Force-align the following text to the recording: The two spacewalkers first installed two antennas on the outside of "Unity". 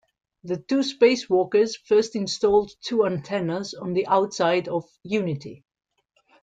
The 0.43 0.57
two 0.57 0.79
spacewalkers 0.79 1.77
first 1.85 2.15
installed 2.15 2.71
two 2.81 3.05
antennas 3.05 3.75
on 3.75 3.93
the 3.93 4.07
outside 4.07 4.67
of 4.67 4.83
"Unity". 5.03 5.63